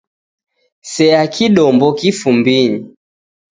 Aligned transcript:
Sea 0.91 1.21
kdombo 1.33 1.87
kifumbunyi. 1.97 2.79